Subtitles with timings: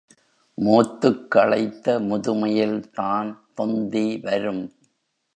[0.61, 4.73] மூத்துக் களைத்த முதுமையில்தான் தொந்தி வரும்.